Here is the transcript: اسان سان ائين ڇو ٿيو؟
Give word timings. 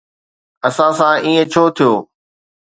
اسان 0.67 0.91
سان 0.99 1.11
ائين 1.25 1.43
ڇو 1.51 1.63
ٿيو؟ 1.75 1.91